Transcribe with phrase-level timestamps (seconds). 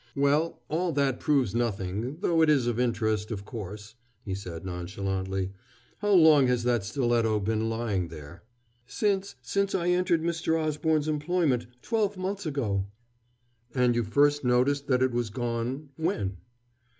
[0.15, 3.93] "Well, all that proves nothing, though it is of interest, of course,"
[4.25, 5.51] he said nonchalantly.
[5.99, 8.41] "How long has that stiletto been lying there?"
[8.87, 10.59] "Since since I entered Mr.
[10.59, 12.87] Osborne's employment, twelve months ago."
[13.75, 16.37] "And you first noticed that it was gone when?"